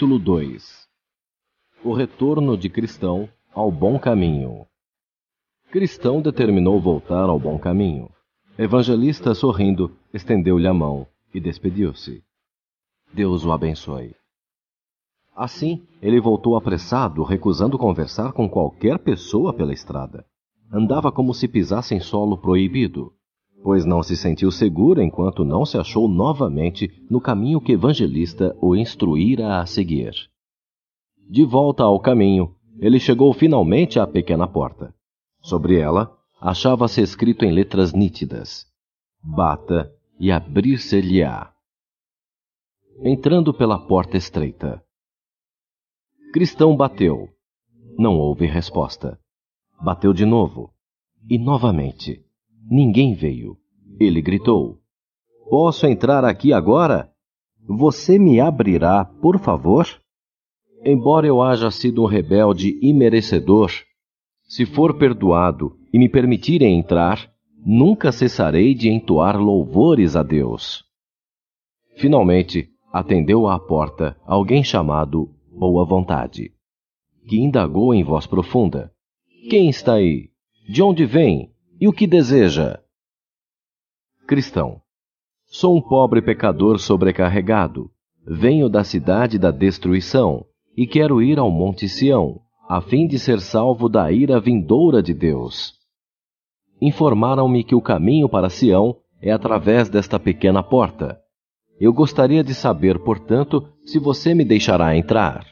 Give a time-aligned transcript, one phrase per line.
[0.00, 0.88] Capítulo 2
[1.84, 4.64] O retorno de Cristão ao bom caminho.
[5.70, 8.08] Cristão determinou voltar ao bom caminho.
[8.58, 12.24] Evangelista, sorrindo, estendeu-lhe a mão e despediu-se.
[13.12, 14.16] Deus o abençoe.
[15.36, 20.24] Assim, ele voltou apressado, recusando conversar com qualquer pessoa pela estrada.
[20.72, 23.12] Andava como se pisasse em solo proibido,
[23.62, 28.74] pois não se sentiu seguro enquanto não se achou novamente no caminho que Evangelista o
[28.74, 30.12] instruíra a seguir.
[31.28, 34.94] De volta ao caminho, ele chegou finalmente à pequena porta.
[35.42, 38.66] Sobre ela, achava-se escrito em letras nítidas:
[39.22, 41.52] Bata e abrir-se-lhe-á.
[43.02, 44.82] Entrando pela porta estreita.
[46.32, 47.28] Cristão bateu.
[47.98, 49.18] Não houve resposta.
[49.82, 50.72] Bateu de novo.
[51.28, 52.24] E novamente.
[52.70, 53.56] Ninguém veio.
[53.98, 54.78] Ele gritou:
[55.48, 57.10] Posso entrar aqui agora?
[57.68, 59.86] Você me abrirá, por favor?
[60.84, 63.72] Embora eu haja sido um rebelde imerecedor,
[64.44, 67.30] se for perdoado e me permitirem entrar,
[67.66, 70.84] nunca cessarei de entoar louvores a Deus.
[71.96, 76.52] Finalmente, atendeu à porta alguém chamado Boa Vontade,
[77.26, 78.92] que indagou em voz profunda:
[79.50, 80.30] Quem está aí?
[80.68, 81.50] De onde vem?
[81.80, 82.78] E o que deseja?
[84.28, 84.82] Cristão.
[85.46, 87.90] Sou um pobre pecador sobrecarregado.
[88.22, 90.44] Venho da cidade da destruição
[90.76, 95.14] e quero ir ao Monte Sião, a fim de ser salvo da ira vindoura de
[95.14, 95.72] Deus.
[96.82, 101.18] Informaram-me que o caminho para Sião é através desta pequena porta.
[101.80, 105.46] Eu gostaria de saber, portanto, se você me deixará entrar.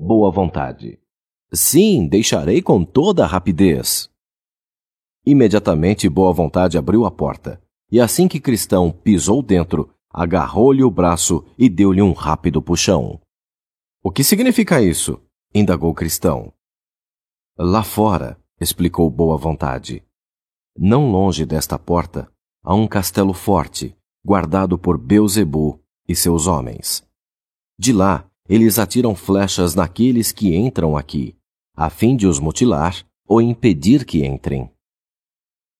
[0.00, 0.98] Boa vontade.
[1.52, 4.10] Sim, deixarei com toda a rapidez.
[5.28, 7.60] Imediatamente Boa Vontade abriu a porta,
[7.90, 13.20] e assim que Cristão pisou dentro, agarrou-lhe o braço e deu-lhe um rápido puxão.
[14.04, 15.20] O que significa isso?
[15.52, 16.52] indagou Cristão.
[17.58, 20.04] Lá fora, explicou Boa Vontade.
[20.78, 22.30] Não longe desta porta,
[22.62, 27.02] há um castelo forte, guardado por Beuzebu e seus homens.
[27.76, 31.36] De lá, eles atiram flechas naqueles que entram aqui,
[31.74, 34.70] a fim de os mutilar ou impedir que entrem.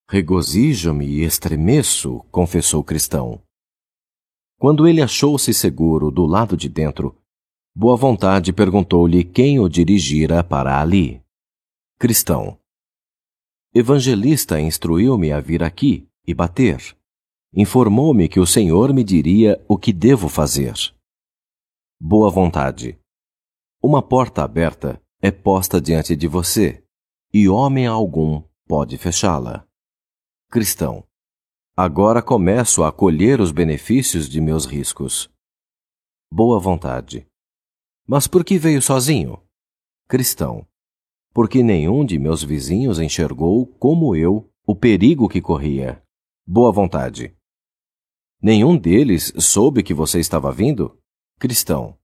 [0.08, 3.42] Regozijo-me e estremeço, confessou Cristão.
[4.56, 7.20] Quando ele achou-se seguro do lado de dentro,
[7.74, 11.20] Boa Vontade perguntou-lhe quem o dirigira para ali.
[11.98, 12.56] Cristão.
[13.74, 16.96] Evangelista instruiu-me a vir aqui e bater.
[17.52, 20.74] Informou-me que o Senhor me diria o que devo fazer.
[22.00, 22.96] Boa Vontade.
[23.82, 26.84] Uma porta aberta é posta diante de você,
[27.34, 29.65] e homem algum pode fechá-la
[30.48, 31.04] cristão.
[31.76, 35.28] Agora começo a colher os benefícios de meus riscos.
[36.32, 37.26] Boa vontade.
[38.06, 39.42] Mas por que veio sozinho?
[40.08, 40.66] Cristão.
[41.34, 46.02] Porque nenhum de meus vizinhos enxergou, como eu, o perigo que corria.
[46.46, 47.36] Boa vontade.
[48.40, 50.96] Nenhum deles soube que você estava vindo?
[51.38, 51.98] Cristão.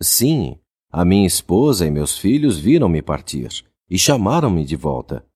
[0.00, 0.60] Sim,
[0.92, 5.26] a minha esposa e meus filhos viram-me partir e chamaram-me de volta.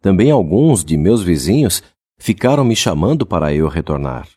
[0.00, 1.82] Também alguns de meus vizinhos
[2.18, 4.28] ficaram me chamando para eu retornar.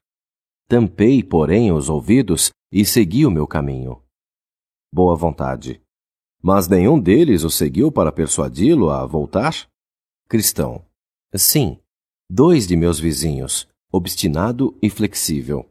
[0.68, 4.02] Tampei, porém, os ouvidos e segui o meu caminho.
[4.94, 5.82] Boa vontade.
[6.42, 9.68] Mas nenhum deles o seguiu para persuadi-lo a voltar?
[10.28, 10.86] Cristão.
[11.36, 11.80] Sim,
[12.30, 15.70] dois de meus vizinhos, obstinado e flexível.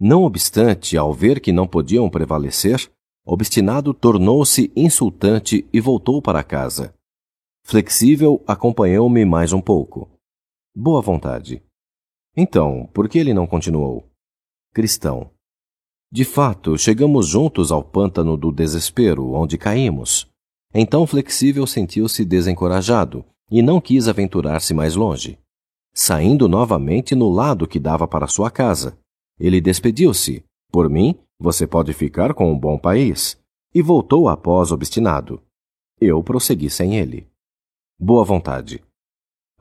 [0.00, 2.90] Não obstante, ao ver que não podiam prevalecer,
[3.24, 6.94] obstinado tornou-se insultante e voltou para casa.
[7.64, 10.10] Flexível acompanhou-me mais um pouco.
[10.74, 11.62] Boa vontade.
[12.34, 14.08] Então, por que ele não continuou?
[14.72, 15.30] Cristão.
[16.10, 20.26] De fato, chegamos juntos ao pântano do desespero, onde caímos.
[20.72, 25.38] Então Flexível sentiu-se desencorajado e não quis aventurar-se mais longe.
[25.92, 28.98] Saindo novamente no lado que dava para sua casa,
[29.38, 30.42] ele despediu-se.
[30.70, 33.38] Por mim, você pode ficar com um bom país.
[33.74, 35.42] E voltou após obstinado.
[36.00, 37.28] Eu prossegui sem ele.
[37.98, 38.82] Boa vontade.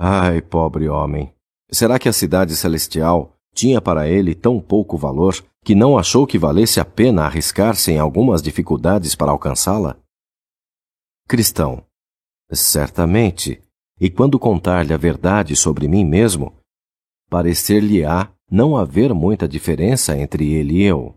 [0.04, 1.32] Ai, pobre homem!
[1.72, 6.40] Será que a cidade celestial tinha para ele tão pouco valor que não achou que
[6.40, 9.96] valesse a pena arriscar-se em algumas dificuldades para alcançá-la?
[11.28, 11.86] Cristão.
[12.52, 13.62] Certamente.
[14.00, 16.52] E quando contar-lhe a verdade sobre mim mesmo,
[17.30, 21.16] parecer-lhe-á não haver muita diferença entre ele e eu.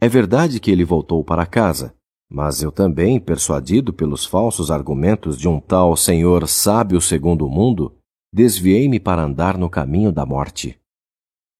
[0.00, 1.94] É verdade que ele voltou para casa,
[2.30, 7.94] mas eu também, persuadido pelos falsos argumentos de um tal senhor sábio segundo o mundo,
[8.32, 10.78] desviei-me para andar no caminho da morte.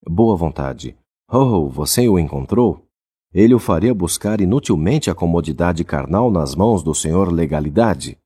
[0.08, 0.96] Boa vontade.
[1.30, 2.84] Oh, você o encontrou?
[3.32, 8.16] Ele o faria buscar inutilmente a comodidade carnal nas mãos do senhor legalidade.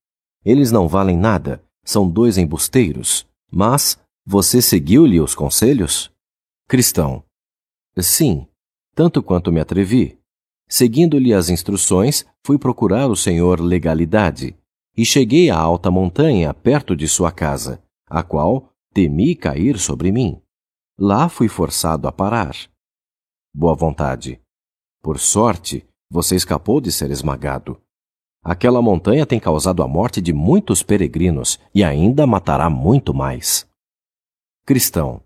[0.44, 3.26] Eles não valem nada, são dois embusteiros.
[3.50, 6.12] Mas você seguiu-lhe os conselhos?
[6.68, 7.24] Cristão.
[7.98, 8.46] Sim,
[8.94, 10.19] tanto quanto me atrevi.
[10.72, 14.56] Seguindo-lhe as instruções, fui procurar o senhor legalidade
[14.96, 20.40] e cheguei à alta montanha perto de sua casa, a qual temi cair sobre mim.
[20.96, 22.54] Lá fui forçado a parar.
[23.52, 24.40] Boa vontade.
[25.02, 27.80] Por sorte, você escapou de ser esmagado.
[28.44, 33.68] Aquela montanha tem causado a morte de muitos peregrinos e ainda matará muito mais.
[34.64, 35.20] Cristão.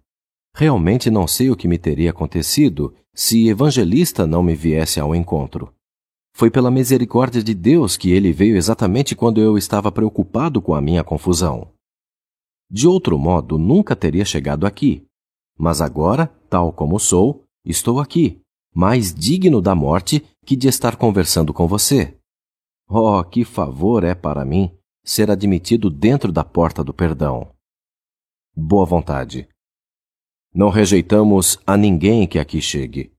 [0.54, 5.74] Realmente não sei o que me teria acontecido se Evangelista não me viesse ao encontro.
[6.32, 10.80] Foi pela misericórdia de Deus que ele veio exatamente quando eu estava preocupado com a
[10.80, 11.68] minha confusão.
[12.70, 15.04] De outro modo, nunca teria chegado aqui.
[15.58, 18.40] Mas agora, tal como sou, estou aqui,
[18.74, 22.16] mais digno da morte que de estar conversando com você.
[22.88, 24.70] Oh, que favor é para mim
[25.04, 27.48] ser admitido dentro da porta do perdão.
[28.56, 29.48] Boa vontade.
[30.54, 33.10] Não rejeitamos a ninguém que aqui chegue.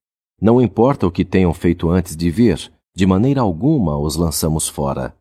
[0.41, 5.13] Não importa o que tenham feito antes de vir, de maneira alguma os lançamos fora.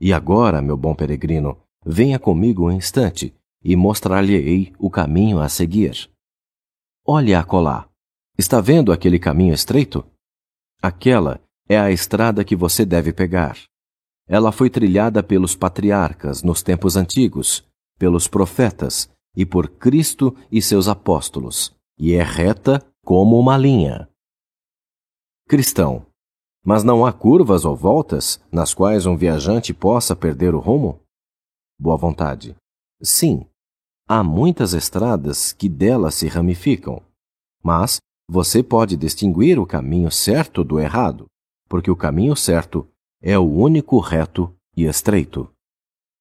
[0.00, 3.34] E agora, meu bom peregrino, venha comigo um instante
[3.64, 6.08] e mostrar-lhe-ei o caminho a seguir.
[7.04, 7.88] Olhe acolá.
[8.38, 10.04] Está vendo aquele caminho estreito?
[10.80, 13.58] Aquela é a estrada que você deve pegar.
[14.28, 17.66] Ela foi trilhada pelos patriarcas nos tempos antigos,
[17.98, 24.08] pelos profetas e por Cristo e seus apóstolos, e é reta como uma linha.
[25.48, 26.04] Cristão,
[26.64, 31.00] mas não há curvas ou voltas nas quais um viajante possa perder o rumo?
[31.78, 32.56] Boa vontade.
[33.00, 33.46] Sim,
[34.08, 37.00] há muitas estradas que delas se ramificam,
[37.62, 37.98] mas
[38.28, 41.26] você pode distinguir o caminho certo do errado,
[41.68, 42.88] porque o caminho certo
[43.22, 45.48] é o único reto e estreito.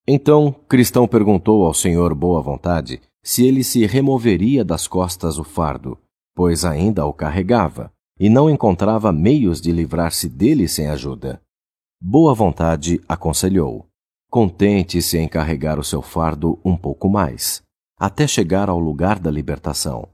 [0.07, 5.97] Então, Cristão perguntou ao senhor Boa Vontade se ele se removeria das costas o fardo,
[6.33, 11.41] pois ainda o carregava, e não encontrava meios de livrar-se dele sem ajuda.
[12.01, 13.85] Boa Vontade aconselhou:
[14.29, 17.61] contente-se em carregar o seu fardo um pouco mais,
[17.99, 20.07] até chegar ao lugar da libertação.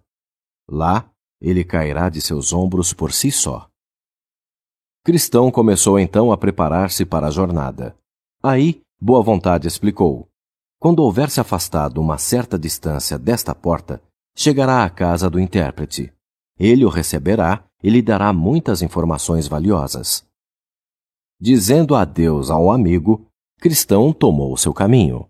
[0.68, 1.08] Lá,
[1.40, 3.70] ele cairá de seus ombros por si só.
[5.06, 7.96] Cristão começou então a preparar-se para a jornada.
[8.42, 10.30] Aí, Boa Vontade explicou:
[10.80, 14.02] quando houver se afastado uma certa distância desta porta,
[14.34, 16.14] chegará à casa do intérprete.
[16.58, 20.26] Ele o receberá e lhe dará muitas informações valiosas.
[21.38, 23.28] Dizendo adeus ao amigo,
[23.60, 25.28] Cristão tomou seu caminho.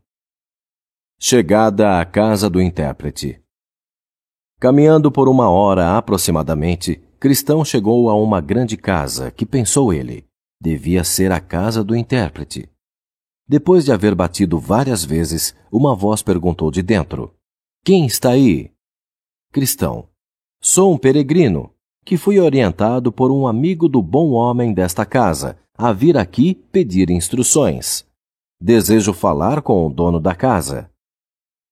[1.19, 3.41] Chegada à casa do intérprete.
[4.59, 10.27] Caminhando por uma hora aproximadamente, Cristão chegou a uma grande casa que, pensou ele,
[10.61, 12.71] devia ser a casa do intérprete.
[13.47, 17.33] Depois de haver batido várias vezes, uma voz perguntou de dentro:
[17.83, 18.71] Quem está aí?
[19.51, 20.07] Cristão:
[20.61, 21.73] Sou um peregrino,
[22.05, 27.09] que fui orientado por um amigo do bom homem desta casa a vir aqui pedir
[27.09, 28.05] instruções.
[28.61, 30.89] Desejo falar com o dono da casa.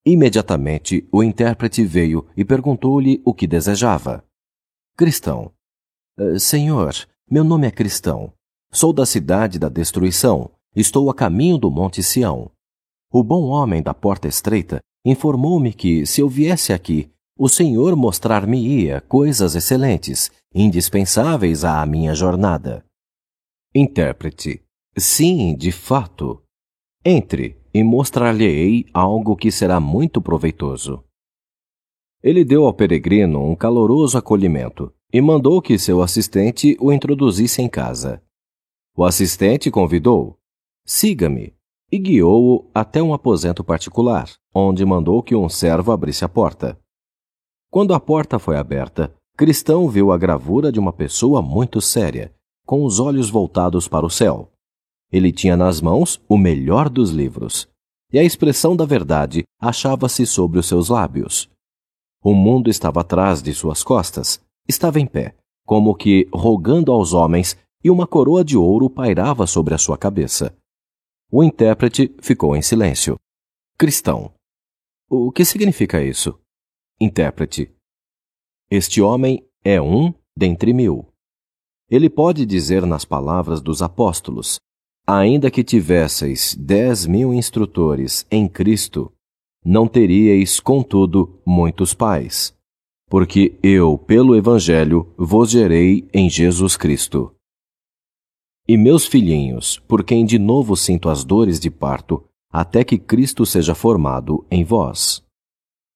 [0.06, 4.26] Imediatamente o intérprete veio e perguntou-lhe o que desejava.
[4.98, 5.54] Cristão.
[6.18, 6.94] Eh, senhor,
[7.30, 8.34] meu nome é Cristão.
[8.74, 10.52] Sou da cidade da destruição.
[10.74, 12.50] Estou a caminho do Monte Sião.
[13.12, 19.02] O bom homem da porta estreita informou-me que, se eu viesse aqui, o Senhor mostrar-me-ia
[19.02, 22.86] coisas excelentes, indispensáveis à minha jornada.
[23.76, 24.64] Intérprete.
[24.98, 26.42] Sim, de fato.
[27.04, 31.04] Entre, e mostrar-lhe-ei algo que será muito proveitoso.
[32.24, 37.68] Ele deu ao peregrino um caloroso acolhimento e mandou que seu assistente o introduzisse em
[37.68, 38.24] casa.
[38.96, 40.38] O assistente convidou:
[40.86, 41.54] Siga-me,
[41.92, 46.80] e guiou-o até um aposento particular, onde mandou que um servo abrisse a porta.
[47.70, 52.34] Quando a porta foi aberta, Cristão viu a gravura de uma pessoa muito séria,
[52.66, 54.52] com os olhos voltados para o céu.
[55.12, 57.68] Ele tinha nas mãos o melhor dos livros,
[58.12, 61.50] e a expressão da verdade achava-se sobre os seus lábios.
[62.24, 65.36] O mundo estava atrás de suas costas, estava em pé,
[65.66, 70.56] como que rogando aos homens, e uma coroa de ouro pairava sobre a sua cabeça.
[71.34, 73.18] O intérprete ficou em silêncio.
[73.78, 74.34] Cristão.
[75.10, 76.38] O que significa isso?
[77.00, 77.72] Intérprete.
[78.70, 81.08] Este homem é um dentre mil.
[81.90, 84.60] Ele pode dizer nas palavras dos apóstolos:
[85.08, 89.10] Ainda que tivesseis dez mil instrutores em Cristo,
[89.64, 92.54] não teríeis, contudo, muitos pais.
[93.10, 97.34] Porque eu, pelo Evangelho, vos gerei em Jesus Cristo.
[98.68, 103.46] E meus filhinhos, por quem de novo sinto as dores de parto, até que Cristo
[103.46, 105.24] seja formado em vós.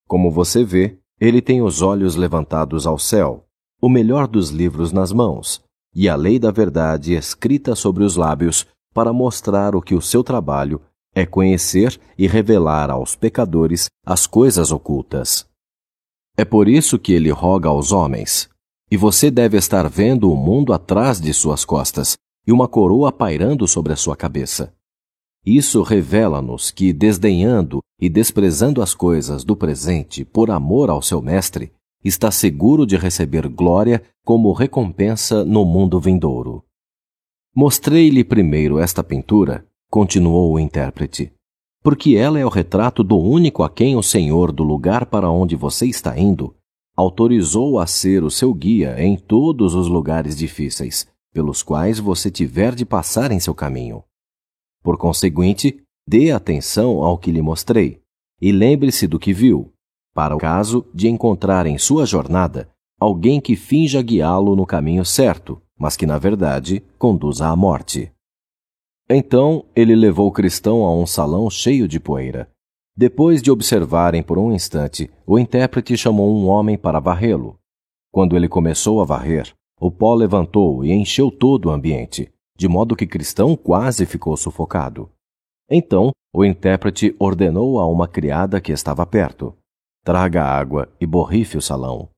[0.07, 3.45] Como você vê, ele tem os olhos levantados ao céu,
[3.81, 8.65] o melhor dos livros nas mãos, e a lei da verdade escrita sobre os lábios,
[8.93, 10.81] para mostrar o que o seu trabalho
[11.13, 15.47] é conhecer e revelar aos pecadores as coisas ocultas.
[16.37, 18.49] É por isso que ele roga aos homens.
[18.91, 22.15] E você deve estar vendo o mundo atrás de suas costas
[22.45, 24.73] e uma coroa pairando sobre a sua cabeça.
[25.45, 31.71] Isso revela-nos que, desdenhando e desprezando as coisas do presente por amor ao seu Mestre,
[32.03, 36.63] está seguro de receber glória como recompensa no mundo vindouro.
[37.55, 41.31] Mostrei-lhe primeiro esta pintura, continuou o intérprete,
[41.81, 45.55] porque ela é o retrato do único a quem o Senhor do lugar para onde
[45.55, 46.55] você está indo
[46.95, 52.73] autorizou a ser o seu guia em todos os lugares difíceis pelos quais você tiver
[52.73, 54.01] de passar em seu caminho.
[54.81, 57.99] Por conseguinte, dê atenção ao que lhe mostrei
[58.41, 59.73] e lembre-se do que viu,
[60.13, 65.61] para o caso de encontrar em sua jornada alguém que finja guiá-lo no caminho certo,
[65.77, 68.09] mas que na verdade conduza à morte.
[69.09, 72.49] Então ele levou o cristão a um salão cheio de poeira.
[72.95, 77.59] Depois de observarem por um instante, o intérprete chamou um homem para varrê-lo.
[78.09, 82.95] Quando ele começou a varrer, o pó levantou e encheu todo o ambiente, de modo
[82.95, 85.11] que Cristão quase ficou sufocado.
[85.69, 89.55] Então, o intérprete ordenou a uma criada que estava perto:
[90.03, 92.09] Traga água e borrife o salão.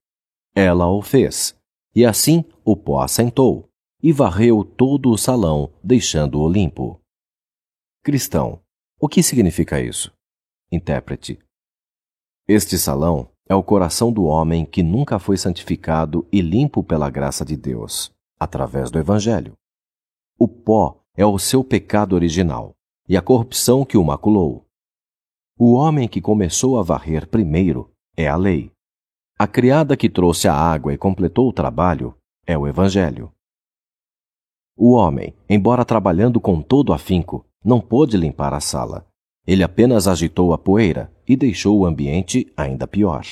[0.56, 1.58] Ela o fez,
[1.96, 3.70] e assim o pó assentou,
[4.02, 7.00] e varreu todo o salão, deixando-o limpo.
[8.04, 8.62] Cristão,
[9.00, 10.14] o que significa isso?
[10.72, 11.40] Intérprete.
[12.48, 17.46] Este salão é o coração do homem que nunca foi santificado e limpo pela graça
[17.46, 19.54] de Deus, através do Evangelho.
[20.38, 22.76] O pó é o seu pecado original
[23.08, 24.66] e a corrupção que o maculou.
[25.58, 28.72] O homem que começou a varrer primeiro é a lei.
[29.40, 33.32] A criada que trouxe a água e completou o trabalho é o Evangelho.
[34.76, 39.08] O homem, embora trabalhando com todo afinco, não pôde limpar a sala.
[39.48, 43.26] Ele apenas agitou a poeira e deixou o ambiente ainda pior.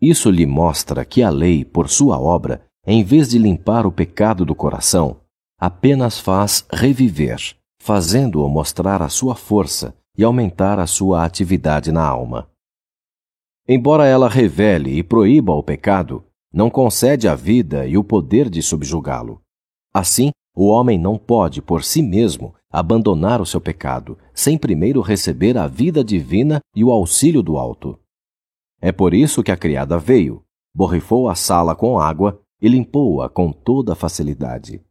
[0.00, 4.44] Isso lhe mostra que a lei, por sua obra, em vez de limpar o pecado
[4.44, 5.20] do coração,
[5.58, 7.40] apenas faz reviver,
[7.80, 12.48] fazendo-o mostrar a sua força e aumentar a sua atividade na alma.
[13.68, 18.62] Embora ela revele e proíba o pecado, não concede a vida e o poder de
[18.62, 19.42] subjugá-lo.
[19.92, 25.56] Assim, o homem não pode, por si mesmo, abandonar o seu pecado, sem primeiro receber
[25.56, 27.98] a vida divina e o auxílio do alto.
[28.80, 30.44] É por isso que a criada veio,
[30.74, 34.82] borrifou a sala com água e limpou-a com toda facilidade,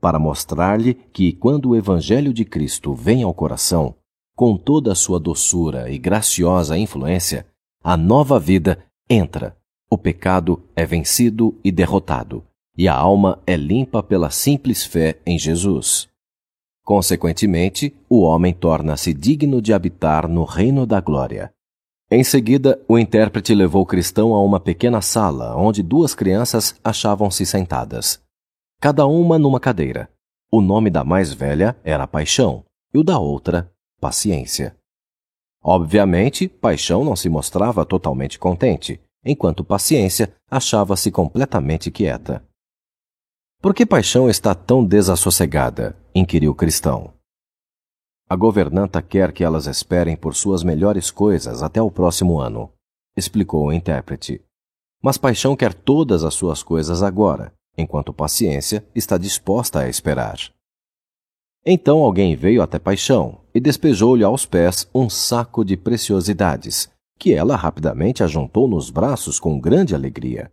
[0.00, 3.94] para mostrar-lhe que, quando o Evangelho de Cristo vem ao coração,
[4.34, 7.46] com toda a sua doçura e graciosa influência,
[7.82, 9.56] a nova vida entra,
[9.90, 12.44] o pecado é vencido e derrotado
[12.76, 16.08] e a alma é limpa pela simples fé em Jesus.
[16.84, 21.52] Consequentemente, o homem torna-se digno de habitar no reino da glória.
[22.10, 27.46] Em seguida, o intérprete levou o cristão a uma pequena sala onde duas crianças achavam-se
[27.46, 28.20] sentadas,
[28.80, 30.10] cada uma numa cadeira.
[30.50, 34.76] O nome da mais velha era Paixão e o da outra, Paciência.
[35.62, 42.44] Obviamente, Paixão não se mostrava totalmente contente, enquanto Paciência achava-se completamente quieta.
[43.60, 45.96] Por que Paixão está tão desassossegada?
[46.14, 47.12] Inquiriu cristão.
[48.28, 52.72] A governanta quer que elas esperem por suas melhores coisas até o próximo ano,
[53.16, 54.40] explicou o intérprete.
[55.02, 60.38] Mas Paixão quer todas as suas coisas agora, enquanto Paciência está disposta a esperar.
[61.64, 67.56] Então alguém veio até Paixão e despejou-lhe aos pés um saco de preciosidades, que ela
[67.56, 70.50] rapidamente ajuntou nos braços com grande alegria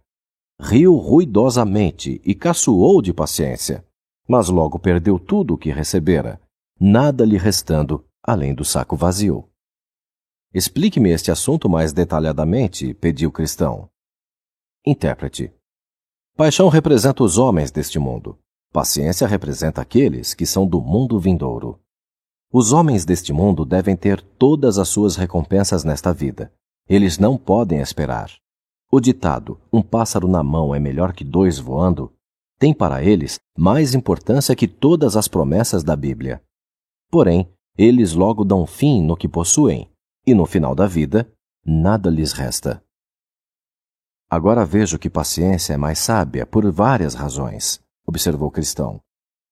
[0.59, 3.85] riu ruidosamente e caçoou de paciência,
[4.29, 6.39] mas logo perdeu tudo o que recebera,
[6.79, 9.49] nada lhe restando além do saco vazio.
[10.53, 13.89] Explique-me este assunto mais detalhadamente, pediu cristão.
[14.85, 15.51] Intérprete.
[16.37, 18.37] Paixão representa os homens deste mundo.
[18.71, 21.81] Paciência representa aqueles que são do mundo vindouro.
[22.53, 26.53] Os homens deste mundo devem ter todas as suas recompensas nesta vida.
[26.87, 28.31] Eles não podem esperar.
[28.91, 32.13] O ditado um pássaro na mão é melhor que dois voando
[32.59, 36.43] tem para eles mais importância que todas as promessas da Bíblia.
[37.09, 39.89] Porém, eles logo dão fim no que possuem,
[40.27, 41.31] e no final da vida,
[41.65, 42.83] nada lhes resta.
[44.29, 48.99] Agora vejo que paciência é mais sábia por várias razões, observou cristão.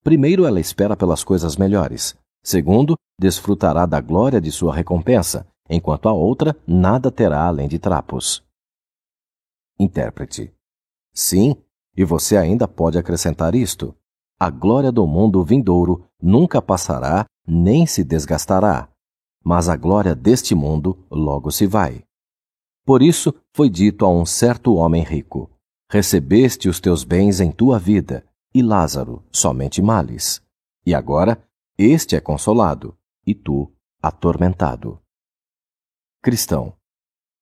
[0.03, 2.15] primeiro ela espera pelas coisas melhores.
[2.43, 8.43] Segundo, desfrutará da glória de sua recompensa, enquanto a outra nada terá além de trapos.
[9.79, 10.53] Intérprete.
[11.13, 11.55] Sim,
[11.97, 13.95] e você ainda pode acrescentar isto:
[14.39, 18.87] a glória do mundo vindouro nunca passará nem se desgastará,
[19.43, 22.03] mas a glória deste mundo logo se vai.
[22.85, 25.49] Por isso foi dito a um certo homem rico:
[25.89, 28.23] Recebeste os teus bens em tua vida,
[28.53, 30.41] e Lázaro somente males.
[30.85, 31.43] E agora
[31.77, 34.99] este é consolado, e tu atormentado.
[36.21, 36.73] Cristão.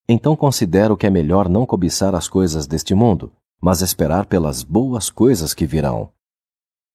[0.08, 3.32] Então considero que é melhor não cobiçar as coisas deste mundo,
[3.62, 6.12] mas esperar pelas boas coisas que virão.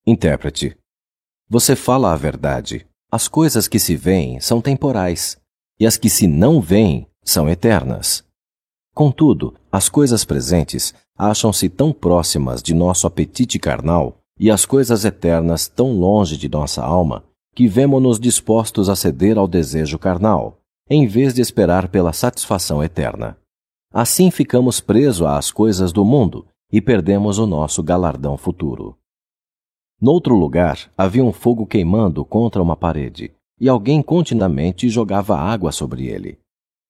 [0.07, 0.77] Intérprete.
[1.49, 2.87] Você fala a verdade.
[3.11, 5.37] As coisas que se veem são temporais,
[5.79, 8.25] e as que se não veem são eternas.
[8.95, 15.69] Contudo, as coisas presentes acham-se tão próximas de nosso apetite carnal e as coisas eternas
[15.69, 17.25] tão longe de nossa alma
[17.55, 23.37] que vemo-nos dispostos a ceder ao desejo carnal, em vez de esperar pela satisfação eterna.
[23.93, 28.97] Assim ficamos presos às coisas do mundo e perdemos o nosso galardão futuro.
[30.01, 36.07] Noutro lugar havia um fogo queimando contra uma parede, e alguém continuamente jogava água sobre
[36.07, 36.39] ele.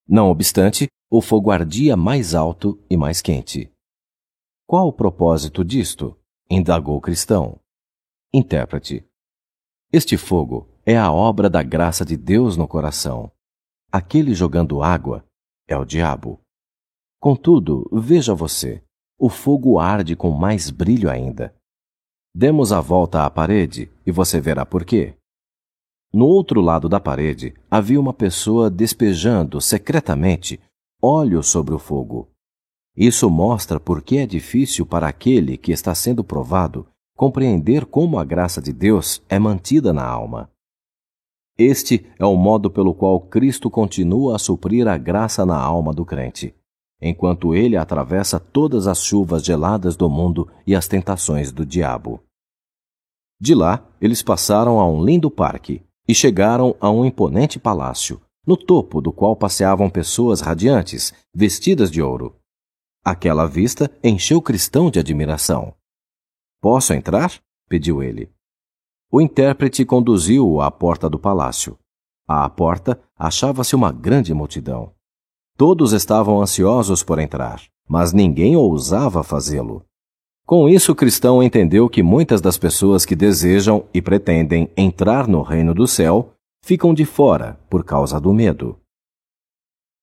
[0.07, 3.71] Não obstante, o fogo ardia mais alto e mais quente.
[4.67, 6.17] Qual o propósito disto?
[6.49, 7.59] indagou o cristão.
[8.33, 9.05] Intérprete.
[9.91, 13.31] Este fogo é a obra da graça de Deus no coração.
[13.91, 15.25] Aquele jogando água
[15.67, 16.40] é o diabo.
[17.21, 18.81] Contudo, veja você,
[19.15, 21.53] o fogo arde com mais brilho ainda.
[22.33, 25.13] Demos a volta à parede e você verá por quê.
[26.11, 30.59] No outro lado da parede havia uma pessoa despejando secretamente
[30.99, 32.27] óleo sobre o fogo.
[32.97, 38.25] Isso mostra por que é difícil para aquele que está sendo provado compreender como a
[38.25, 40.49] graça de Deus é mantida na alma.
[41.55, 46.03] Este é o modo pelo qual Cristo continua a suprir a graça na alma do
[46.03, 46.55] crente,
[47.01, 52.21] enquanto ele atravessa todas as chuvas geladas do mundo e as tentações do diabo.
[53.39, 58.55] De lá, eles passaram a um lindo parque e chegaram a um imponente palácio, no
[58.55, 62.35] topo do qual passeavam pessoas radiantes, vestidas de ouro.
[63.03, 65.73] Aquela vista encheu o cristão de admiração.
[66.61, 67.33] Posso entrar?
[67.67, 68.31] pediu ele.
[69.11, 71.77] O intérprete conduziu-o à porta do palácio.
[72.27, 74.93] À porta achava-se uma grande multidão.
[75.57, 79.85] Todos estavam ansiosos por entrar, mas ninguém ousava fazê-lo.
[80.45, 85.41] Com isso, o cristão entendeu que muitas das pessoas que desejam e pretendem entrar no
[85.41, 86.33] reino do céu
[86.63, 88.77] ficam de fora por causa do medo.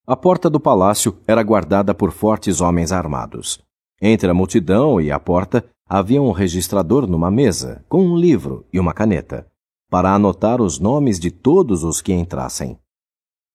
[0.06, 3.60] A porta do palácio era guardada por fortes homens armados.
[4.00, 8.80] Entre a multidão e a porta havia um registrador numa mesa, com um livro e
[8.80, 9.46] uma caneta,
[9.90, 12.78] para anotar os nomes de todos os que entrassem.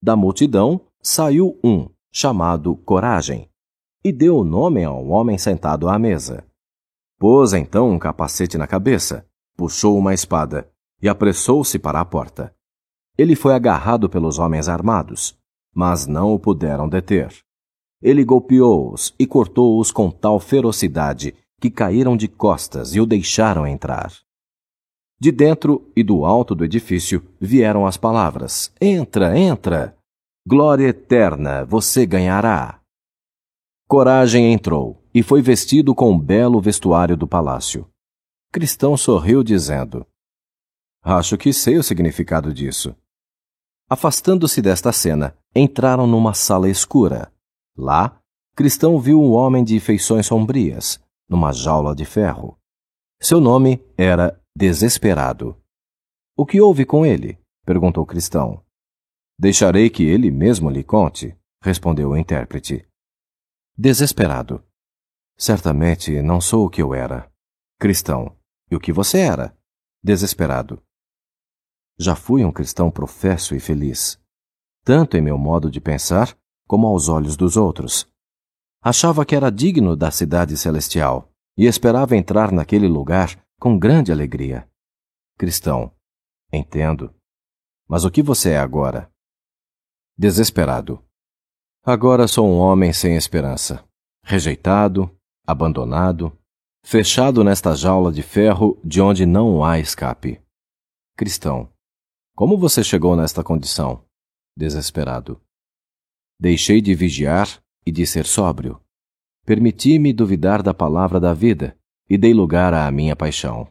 [0.02, 3.50] Da multidão saiu um, chamado Coragem,
[4.02, 6.46] e deu o nome a um homem sentado à mesa.
[7.20, 9.26] Pôs então um capacete na cabeça,
[9.58, 12.56] puxou uma espada e apressou-se para a porta.
[13.18, 15.38] Ele foi agarrado pelos homens armados,
[15.76, 17.36] mas não o puderam deter.
[18.02, 24.12] Ele golpeou-os e cortou-os com tal ferocidade que caíram de costas e o deixaram entrar.
[25.20, 29.98] De dentro e do alto do edifício vieram as palavras: Entra, entra!
[30.46, 32.82] Glória eterna, você ganhará!
[33.88, 37.90] Coragem entrou e foi vestido com um belo vestuário do palácio.
[38.52, 40.06] Cristão sorriu, dizendo:
[41.02, 42.94] Acho que sei o significado disso.
[43.90, 47.32] Afastando-se desta cena, entraram numa sala escura.
[47.78, 48.20] Lá,
[48.54, 52.60] Cristão viu um homem de feições sombrias, numa jaula de ferro.
[53.22, 55.58] Seu nome era Desesperado.
[56.36, 57.40] O que houve com ele?
[57.66, 58.62] perguntou Cristão.
[59.38, 62.88] Deixarei que ele mesmo lhe conte, respondeu o intérprete.
[63.78, 64.64] Desesperado.
[65.38, 67.32] Certamente não sou o que eu era.
[67.80, 68.38] Cristão.
[68.70, 69.58] E o que você era?
[70.04, 70.82] Desesperado.
[71.98, 74.20] Já fui um cristão professo e feliz,
[74.84, 78.08] tanto em meu modo de pensar como aos olhos dos outros.
[78.82, 84.70] Achava que era digno da cidade celestial e esperava entrar naquele lugar com grande alegria.
[85.38, 85.92] Cristão,
[86.52, 87.14] entendo.
[87.88, 89.13] Mas o que você é agora?
[90.16, 91.04] Desesperado.
[91.84, 93.84] Agora sou um homem sem esperança,
[94.24, 95.10] rejeitado,
[95.46, 96.32] abandonado,
[96.86, 100.40] fechado nesta jaula de ferro de onde não há escape.
[101.18, 101.68] Cristão,
[102.36, 104.06] como você chegou nesta condição?
[104.56, 105.42] Desesperado.
[106.40, 107.48] Deixei de vigiar
[107.84, 108.80] e de ser sóbrio.
[109.44, 111.76] Permiti-me duvidar da palavra da vida
[112.08, 113.68] e dei lugar à minha paixão.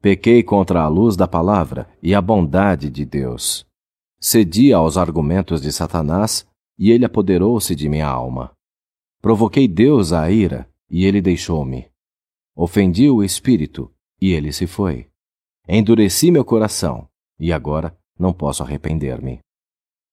[0.00, 3.67] Pequei contra a luz da palavra e a bondade de Deus.
[4.20, 6.44] Cedi aos argumentos de Satanás
[6.76, 8.52] e ele apoderou-se de minha alma.
[9.20, 11.88] Provoquei Deus à ira e ele deixou-me.
[12.56, 15.08] Ofendi o Espírito e ele se foi.
[15.68, 19.38] Endureci meu coração e agora não posso arrepender-me.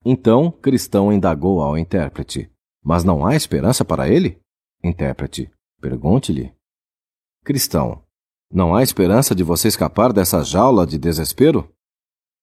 [0.06, 2.52] Então, Cristão indagou ao intérprete:
[2.84, 4.40] Mas não há esperança para ele?
[4.84, 5.50] Intérprete:
[5.82, 6.54] Pergunte-lhe.
[7.44, 8.04] Cristão:
[8.52, 11.74] Não há esperança de você escapar dessa jaula de desespero?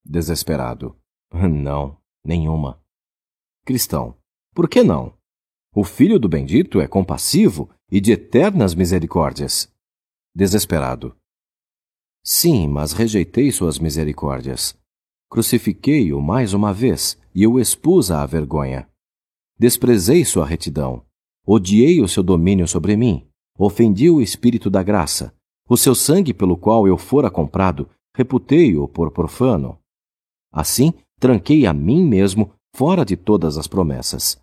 [0.05, 0.97] Desesperado:
[1.33, 2.81] Não, nenhuma.
[3.65, 4.17] Cristão:
[4.55, 5.15] Por que não?
[5.75, 9.73] O Filho do Bendito é compassivo e de eternas misericórdias.
[10.35, 11.17] Desesperado:
[12.23, 14.79] Sim, mas rejeitei suas misericórdias.
[15.31, 18.89] Crucifiquei-o mais uma vez e o expus à vergonha.
[19.59, 21.05] Desprezei sua retidão.
[21.47, 23.27] Odiei o seu domínio sobre mim.
[23.59, 25.35] Ofendi o Espírito da graça.
[25.69, 29.79] O seu sangue pelo qual eu fora comprado, reputei-o por profano.
[30.53, 34.43] Assim, tranquei a mim mesmo fora de todas as promessas.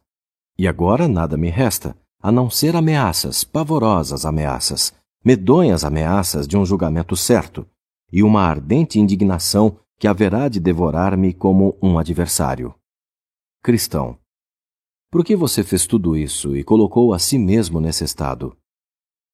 [0.57, 6.65] E agora nada me resta, a não ser ameaças, pavorosas ameaças, medonhas ameaças de um
[6.65, 7.67] julgamento certo,
[8.09, 12.73] e uma ardente indignação que haverá de devorar-me como um adversário.
[13.61, 14.17] Cristão.
[15.11, 18.55] Por que você fez tudo isso e colocou a si mesmo nesse estado?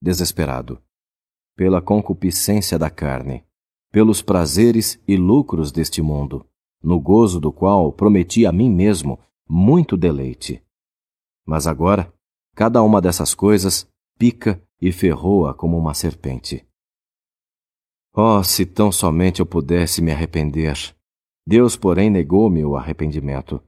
[0.01, 0.81] Desesperado.
[1.55, 3.45] Pela concupiscência da carne,
[3.91, 6.43] pelos prazeres e lucros deste mundo,
[6.86, 9.19] no gozo do qual prometi a mim mesmo
[9.50, 10.62] muito deleite.
[11.43, 12.13] Mas agora,
[12.56, 13.88] cada uma dessas coisas
[14.19, 16.63] pica e ferroa como uma serpente.
[18.13, 20.95] Oh, se tão somente eu pudesse me arrepender!
[21.45, 23.62] Deus, porém, negou-me o arrependimento.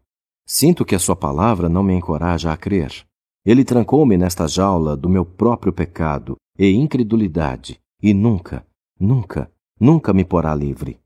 [0.46, 3.06] Sinto que a sua palavra não me encoraja a crer.
[3.46, 8.66] Ele trancou-me nesta jaula do meu próprio pecado e incredulidade, e nunca,
[9.00, 11.00] nunca, nunca me porá livre.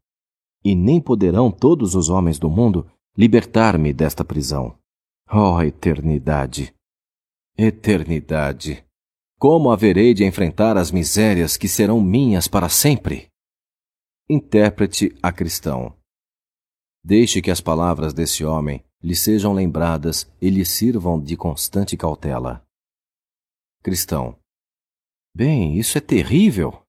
[0.63, 4.77] E nem poderão todos os homens do mundo libertar-me desta prisão.
[5.31, 6.73] Oh, eternidade!
[7.57, 8.85] Eternidade!
[9.39, 13.27] Como haverei de enfrentar as misérias que serão minhas para sempre?
[14.29, 15.95] Intérprete a cristão.
[17.03, 22.63] Deixe que as palavras desse homem lhe sejam lembradas e lhe sirvam de constante cautela.
[23.81, 24.37] Cristão.
[25.35, 26.83] Bem, isso é terrível.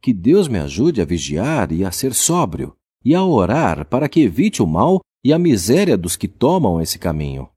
[0.00, 4.20] Que Deus me ajude a vigiar e a ser sóbrio, e a orar para que
[4.20, 7.48] evite o mal e a miséria dos que tomam esse caminho.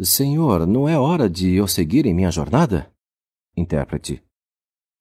[0.00, 2.92] Senhor, não é hora de eu seguir em minha jornada?
[3.56, 4.22] Intérprete.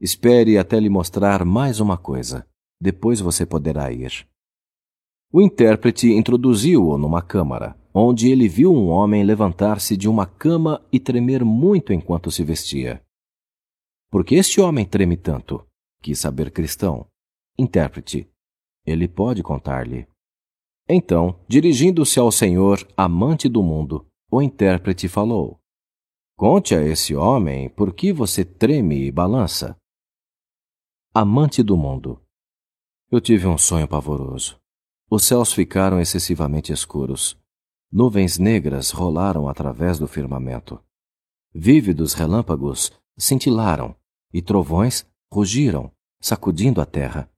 [0.02, 2.48] Espere até lhe mostrar mais uma coisa.
[2.82, 4.28] Depois você poderá ir.
[5.32, 11.00] O intérprete introduziu-o numa câmara, onde ele viu um homem levantar-se de uma cama e
[11.00, 13.04] tremer muito enquanto se vestia.
[14.10, 15.66] Por que este homem treme tanto?
[16.02, 17.08] Quis saber cristão.
[17.58, 18.30] Intérprete.
[18.88, 20.08] Ele pode contar-lhe.
[20.88, 25.60] Então, dirigindo-se ao Senhor, amante do mundo, o intérprete falou:
[26.38, 29.76] Conte a esse homem por que você treme e balança.
[31.14, 32.22] Amante do mundo.
[33.12, 34.58] Eu tive um sonho pavoroso.
[35.10, 37.38] Os céus ficaram excessivamente escuros.
[37.92, 40.82] Nuvens negras rolaram através do firmamento.
[41.54, 43.96] Vívidos relâmpagos cintilaram
[44.34, 47.30] e trovões rugiram, sacudindo a terra.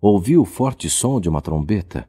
[0.00, 2.08] Ouvi o forte som de uma trombeta.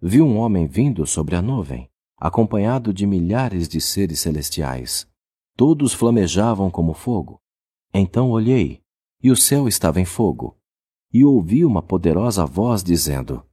[0.00, 5.06] Vi um homem vindo sobre a nuvem, acompanhado de milhares de seres celestiais.
[5.54, 7.40] Todos flamejavam como fogo.
[7.92, 8.82] Então olhei,
[9.22, 10.56] e o céu estava em fogo,
[11.12, 13.44] e ouvi uma poderosa voz dizendo: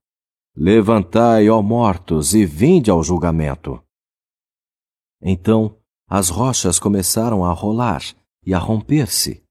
[0.55, 3.81] Levantai, ó mortos, e vinde ao julgamento.
[5.21, 8.01] Então as rochas começaram a rolar
[8.45, 9.43] e a romper-se.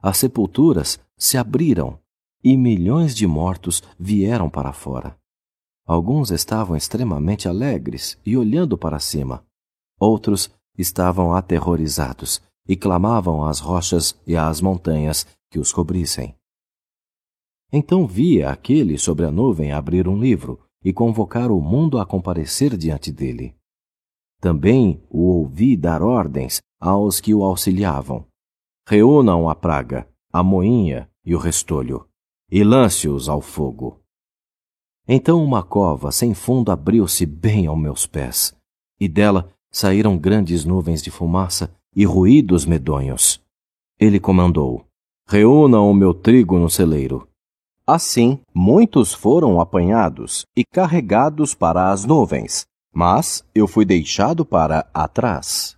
[0.00, 1.98] As sepulturas se abriram
[2.42, 5.16] e milhões de mortos vieram para fora.
[5.86, 9.44] Alguns estavam extremamente alegres e olhando para cima.
[9.98, 16.34] Outros estavam aterrorizados e clamavam às rochas e às montanhas que os cobrissem.
[17.72, 22.76] Então via aquele sobre a nuvem abrir um livro e convocar o mundo a comparecer
[22.76, 23.54] diante dele.
[24.40, 28.24] Também o ouvi dar ordens aos que o auxiliavam.
[28.86, 32.07] Reúnam a praga, a moinha e o restolho,
[32.50, 34.00] e lance-os ao fogo.
[35.06, 38.54] Então uma cova sem fundo abriu-se bem aos meus pés,
[39.00, 43.40] e dela saíram grandes nuvens de fumaça e ruídos medonhos.
[43.98, 44.84] Ele comandou:
[45.26, 47.28] Reúnam o meu trigo no celeiro,
[47.88, 55.74] Assim, muitos foram apanhados e carregados para as nuvens, mas eu fui deixado para atrás.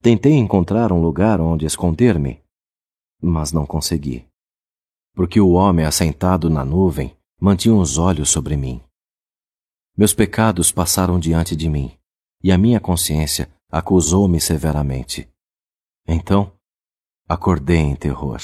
[0.00, 2.40] Tentei encontrar um lugar onde esconder-me,
[3.22, 4.24] mas não consegui.
[5.14, 8.82] Porque o homem assentado na nuvem mantinha os olhos sobre mim.
[9.96, 11.96] Meus pecados passaram diante de mim,
[12.42, 15.28] e a minha consciência acusou-me severamente.
[16.06, 16.52] Então,
[17.28, 18.40] acordei em terror.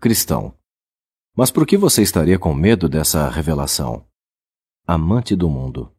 [0.00, 0.56] Cristão,
[1.36, 4.06] mas por que você estaria com medo dessa revelação?
[4.86, 5.92] Amante do mundo.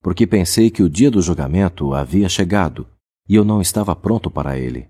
[0.00, 2.88] Porque pensei que o dia do julgamento havia chegado
[3.28, 4.88] e eu não estava pronto para ele.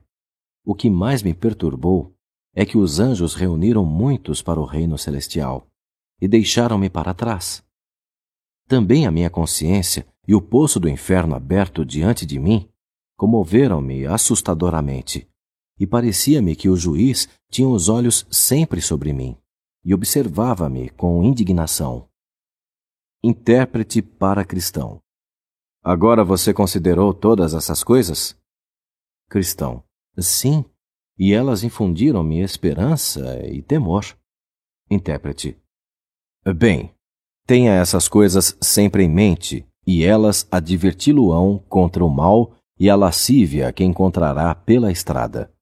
[0.65, 2.15] O que mais me perturbou
[2.59, 5.69] é que os anjos reuniram muitos para o reino celestial
[6.21, 7.65] e deixaram-me para trás.
[8.67, 12.69] Também a minha consciência e o poço do inferno aberto diante de mim
[13.17, 15.31] comoveram-me assustadoramente,
[15.79, 19.39] e parecia-me que o juiz tinha os olhos sempre sobre mim
[19.85, 22.09] e observava-me com indignação.
[23.23, 25.01] Intérprete para cristão.
[25.81, 28.37] Agora você considerou todas essas coisas?
[29.29, 29.85] Cristão.
[30.19, 30.65] Sim,
[31.19, 34.05] e elas infundiram-me esperança e temor.
[34.91, 35.57] Intérprete.
[36.57, 36.93] Bem,
[37.47, 43.73] tenha essas coisas sempre em mente, e elas adverti-lo-ão contra o mal e a lascívia
[43.73, 45.53] que encontrará pela estrada.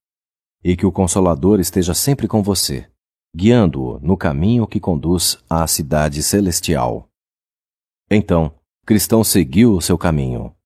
[0.63, 2.89] E que o Consolador esteja sempre com você,
[3.35, 7.09] guiando-o no caminho que conduz à cidade celestial.
[8.09, 8.53] Então,
[8.85, 10.56] Cristão seguiu o seu caminho